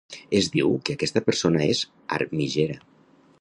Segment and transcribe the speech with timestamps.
[0.37, 1.83] Es diu que aquesta persona és
[2.19, 2.79] armigera.